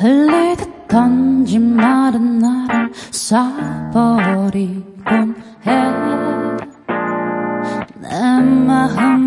[0.00, 4.54] 흘리듯던지 말은 나를 쏴버리곤
[5.66, 5.70] 해
[8.00, 8.08] 내
[8.42, 9.19] 마음